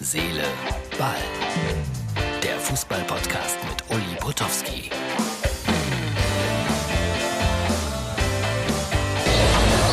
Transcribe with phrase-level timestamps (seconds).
[0.00, 0.44] Seele,
[0.96, 1.16] Ball.
[2.40, 4.90] Der Fußball-Podcast mit Uli Potowski.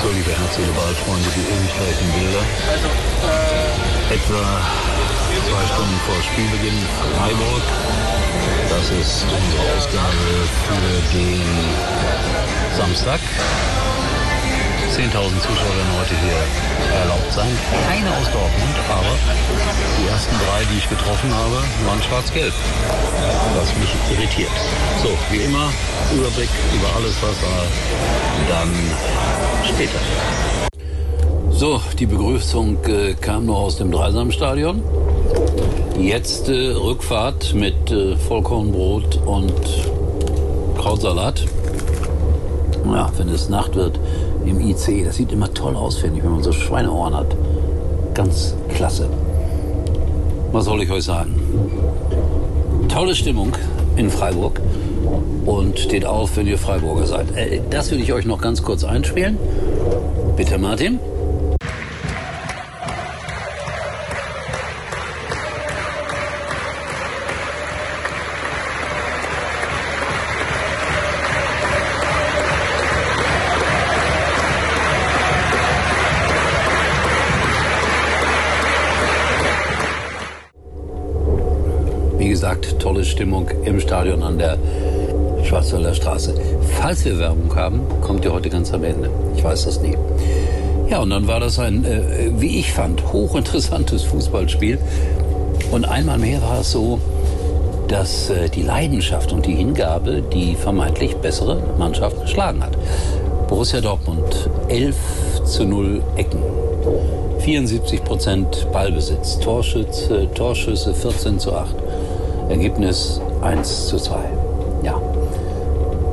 [0.03, 2.43] So, liebe Herz- und Ballfreunde, die Ewigkeiten Bilder.
[2.69, 4.61] Also, äh, Etwa
[5.49, 6.79] zwei Stunden vor Spielbeginn
[7.17, 7.63] Freiburg.
[8.69, 11.41] Das ist unsere Ausgabe für den
[12.77, 13.19] Samstag.
[14.89, 15.09] 10.000
[15.41, 17.49] Zuschauer werden heute hier erlaubt sein.
[17.87, 19.15] Keine aus Dortmund, aber
[19.99, 22.53] die ersten drei, die ich getroffen habe, waren schwarz-gelb.
[23.57, 24.51] Was mich irritiert.
[25.01, 25.71] So, wie immer,
[26.13, 27.65] Überblick über alles, was war.
[28.49, 28.71] Dann
[29.63, 29.99] später.
[31.49, 34.83] So, die Begrüßung äh, kam noch aus dem Dreisamstadion.
[35.97, 39.53] Jetzt äh, Rückfahrt mit äh, Vollkornbrot und
[40.77, 41.45] Krautsalat.
[42.95, 43.99] Ja, wenn es Nacht wird
[44.45, 47.35] im IC, das sieht immer toll aus, finde ich, wenn man so Schweineohren hat.
[48.13, 49.09] Ganz klasse.
[50.53, 51.35] Was soll ich euch sagen?
[52.87, 53.51] Tolle Stimmung
[53.97, 54.61] in Freiburg
[55.45, 57.35] und steht auf, wenn ihr Freiburger seid.
[57.35, 59.37] Äh, das will ich euch noch ganz kurz einspielen.
[60.37, 60.97] Bitte, Martin.
[83.05, 84.57] Stimmung im Stadion an der
[85.43, 86.33] Schwarzwälder Straße.
[86.81, 89.09] Falls wir Werbung haben, kommt ihr heute ganz am Ende.
[89.35, 89.95] Ich weiß das nie.
[90.89, 94.77] Ja, und dann war das ein, äh, wie ich fand, hochinteressantes Fußballspiel.
[95.71, 96.99] Und einmal mehr war es so,
[97.87, 102.77] dass äh, die Leidenschaft und die Hingabe die vermeintlich bessere Mannschaft geschlagen hat.
[103.47, 104.95] Borussia Dortmund 11
[105.45, 106.39] zu 0 Ecken.
[107.39, 111.75] 74 Prozent Ballbesitz, Torschütze, Torschüsse 14 zu 8.
[112.49, 114.15] Ergebnis 1 zu 2.
[114.83, 115.01] Ja,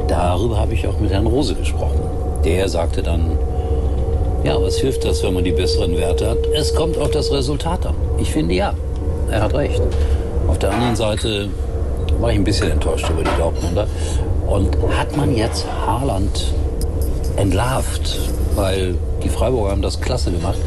[0.09, 2.01] darüber habe ich auch mit Herrn Rose gesprochen.
[2.45, 3.39] Der sagte dann,
[4.45, 6.39] ja, was hilft das, wenn man die besseren Werte hat?
[6.55, 7.95] Es kommt auf das Resultat an.
[8.19, 8.75] Ich finde ja,
[9.31, 9.81] er hat recht.
[10.49, 11.49] Auf der anderen Seite
[12.21, 13.87] war ich ein bisschen enttäuscht über die Dortmunder.
[14.47, 16.53] Und hat man jetzt Haaland
[17.37, 18.19] entlarvt,
[18.55, 20.59] weil die Freiburger haben das klasse gemacht,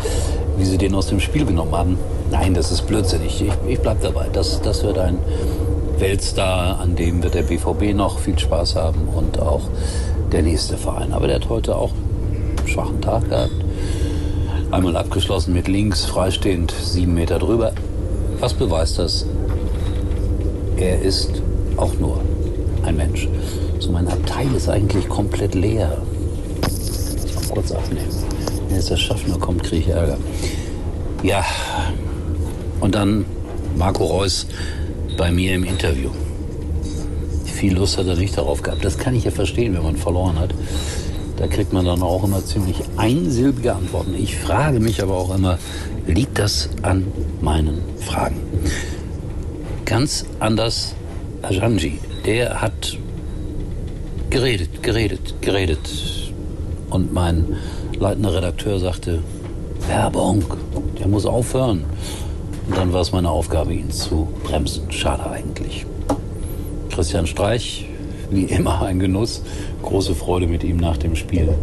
[0.58, 2.00] wie sie den aus dem Spiel genommen haben.
[2.32, 3.42] Nein, das ist blödsinnig.
[3.42, 4.28] Ich, ich bleib dabei.
[4.32, 5.18] Das, das wird ein
[5.98, 9.62] Weltstar, an dem wird der BVB noch viel Spaß haben und auch
[10.32, 11.14] der nächste Verein.
[11.14, 13.52] Aber der hat heute auch einen schwachen Tag gehabt.
[14.72, 17.72] Einmal abgeschlossen mit links, freistehend, sieben Meter drüber.
[18.40, 19.26] Was beweist das?
[20.78, 21.42] Er ist
[21.78, 22.20] auch nur
[22.84, 23.30] ein Mensch.
[23.80, 25.98] So mein Abteil ist eigentlich komplett leer.
[27.26, 28.08] Ich mal kurz aufnehmen.
[28.68, 30.18] Wenn jetzt der Schaffner kommt, kriege ich Ärger.
[31.24, 31.44] Ja,
[32.86, 33.26] und dann
[33.76, 34.46] Marco Reus
[35.18, 36.12] bei mir im Interview.
[37.46, 38.86] Viel Lust hat er nicht darauf gehabt.
[38.86, 40.54] Das kann ich ja verstehen, wenn man verloren hat.
[41.38, 44.14] Da kriegt man dann auch immer ziemlich einsilbige Antworten.
[44.16, 45.58] Ich frage mich aber auch immer,
[46.06, 47.08] liegt das an
[47.42, 48.38] meinen Fragen?
[49.86, 50.94] Ganz anders
[51.42, 51.98] Ajanji.
[52.24, 53.00] Der hat
[54.30, 55.90] geredet, geredet, geredet.
[56.92, 57.58] Und mein
[57.98, 59.24] leitender Redakteur sagte,
[59.88, 60.44] Werbung,
[61.00, 61.84] der muss aufhören.
[62.68, 64.92] Und dann war es meine Aufgabe, ihn zu bremsen.
[64.92, 65.86] Schade eigentlich.
[66.90, 67.88] Christian Streich,
[68.32, 69.42] wie immer ein Genuss.
[69.84, 71.54] Große Freude mit ihm nach dem Spiel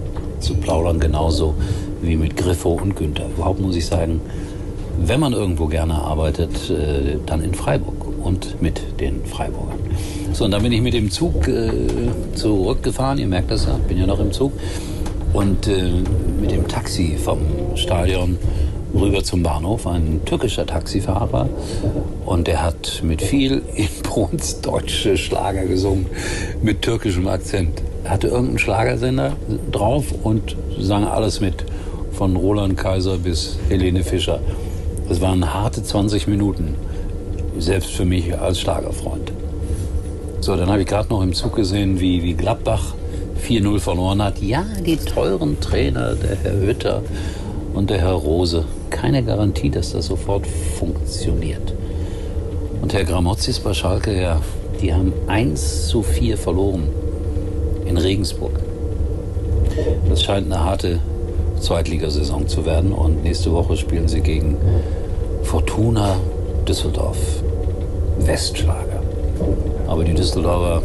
[0.41, 1.55] zu plaudern, genauso
[2.03, 3.27] wie mit Griffo und Günther.
[3.37, 4.21] Überhaupt muss ich sagen,
[4.99, 9.79] wenn man irgendwo gerne arbeitet, äh, dann in Freiburg und mit den Freiburgern.
[10.33, 11.71] So, und dann bin ich mit dem Zug äh,
[12.35, 13.19] zurückgefahren.
[13.19, 14.53] Ihr merkt das ja, bin ja noch im Zug.
[15.33, 15.91] Und äh,
[16.41, 17.41] mit dem Taxi vom
[17.75, 18.37] Stadion
[18.95, 21.49] rüber zum Bahnhof, ein türkischer Taxifahrer.
[22.27, 26.07] Und der hat mit viel Inbrunst deutsche Schlager gesungen,
[26.63, 27.83] mit türkischem Akzent.
[28.05, 29.37] Er hatte irgendeinen Schlagersender
[29.71, 31.65] drauf und sang alles mit,
[32.13, 34.41] von Roland Kaiser bis Helene Fischer.
[35.09, 36.75] Das waren harte 20 Minuten,
[37.59, 39.33] selbst für mich als Schlagerfreund.
[40.41, 42.95] So, dann habe ich gerade noch im Zug gesehen, wie, wie Gladbach
[43.47, 44.41] 4-0 verloren hat.
[44.41, 47.03] Ja, die teuren Trainer, der Herr Hütter
[47.75, 48.65] und der Herr Rose.
[48.91, 51.75] Keine Garantie, dass das sofort funktioniert.
[52.81, 54.41] Und Herr Gramozis bei Schalke, ja,
[54.81, 56.89] die haben 1 zu 4 verloren
[57.87, 58.59] in Regensburg.
[60.09, 60.99] Das scheint eine harte
[61.61, 64.57] Zweitligasaison zu werden und nächste Woche spielen sie gegen
[65.43, 66.17] Fortuna
[66.67, 67.19] Düsseldorf.
[68.19, 69.03] Westschlager.
[69.87, 70.83] Aber die Düsseldorfer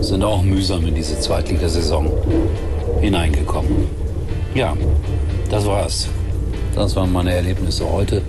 [0.00, 2.10] sind auch mühsam in diese Zweitligasaison
[3.00, 3.86] hineingekommen.
[4.54, 4.74] Ja,
[5.50, 6.08] das war's.
[6.74, 8.22] Das waren meine Erlebnisse heute.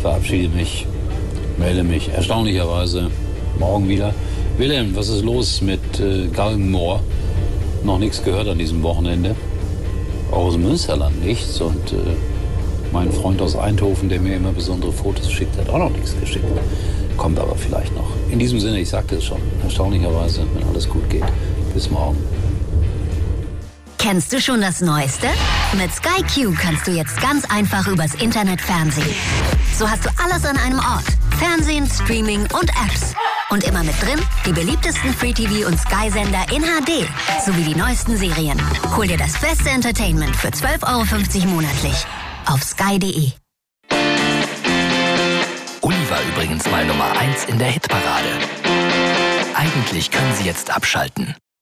[0.00, 0.86] verabschiede mich,
[1.58, 3.10] melde mich erstaunlicherweise
[3.58, 4.14] morgen wieder.
[4.58, 7.00] Wilhelm, was ist los mit äh, Galgenmoor?
[7.84, 9.34] Noch nichts gehört an diesem Wochenende.
[10.30, 11.60] Auch aus Münsterland nichts.
[11.60, 11.96] Und äh,
[12.92, 16.44] mein Freund aus Eindhoven, der mir immer besondere Fotos schickt, hat auch noch nichts geschickt.
[17.16, 18.10] Kommt aber vielleicht noch.
[18.30, 21.24] In diesem Sinne, ich sagte es schon, erstaunlicherweise, wenn alles gut geht.
[21.74, 22.18] Bis morgen.
[23.98, 25.26] Kennst du schon das Neueste?
[25.76, 29.14] Mit Sky Q kannst du jetzt ganz einfach übers Internet fernsehen.
[29.76, 31.04] So hast du alles an einem Ort.
[31.38, 33.14] Fernsehen, Streaming und Apps.
[33.50, 37.06] Und immer mit drin die beliebtesten Free-TV- und Sky-Sender in HD
[37.44, 38.60] sowie die neuesten Serien.
[38.96, 42.04] Hol dir das beste Entertainment für 12,50 Euro monatlich
[42.46, 43.32] auf sky.de.
[45.82, 48.38] Uli war übrigens mal Nummer 1 in der Hitparade.
[49.54, 51.34] Eigentlich können Sie jetzt abschalten.